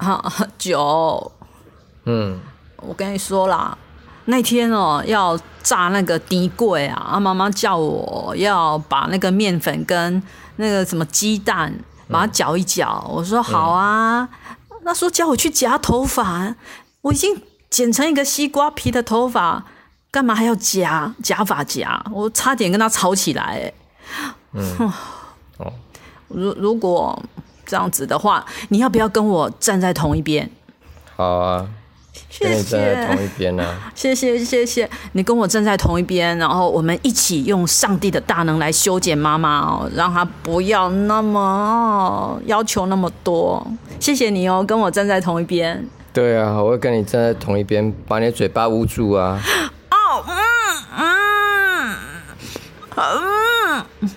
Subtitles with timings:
[0.00, 1.30] 啊，酒。
[2.04, 2.40] 嗯，
[2.76, 3.76] 我跟你说啦，
[4.24, 10.22] 那天哦要炸那个低柜啊，啊妈妈叫我要把那个面粉跟
[10.56, 11.72] 那个什么鸡蛋
[12.08, 14.28] 把它搅一搅，嗯、我说好啊。
[14.70, 16.54] 嗯、那时候叫我去夹头发，
[17.02, 19.64] 我已经剪成一个西瓜皮的头发，
[20.10, 22.02] 干嘛还要夹夹发夹？
[22.10, 23.72] 我差点跟他吵起来哎。
[24.54, 24.92] 嗯。
[25.58, 25.72] 哦。
[26.32, 27.20] 如如果
[27.70, 30.50] 这样子的话，你要不要跟我站在同一边？
[31.14, 31.68] 好啊。
[32.38, 43.66] 跟你站在同一边呢、啊，谢谢谢谢，你跟我站在同一边，然后我们一起用上帝的大能来修剪妈妈哦，让她不要那么、哦、要求那么多。
[43.98, 45.84] 谢谢你哦，跟我站在同一边。
[46.12, 49.40] 对啊，我会跟你站在同一边，把你嘴巴捂住啊。
[49.90, 50.34] 哦，嗯
[50.98, 51.96] 嗯，
[52.96, 54.10] 嗯